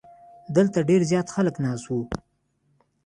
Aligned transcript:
دلته 0.55 0.77
ډیر 0.89 1.01
زیات 1.11 1.27
خلک 1.35 1.55
ناست 1.65 1.85
وو. 1.89 2.01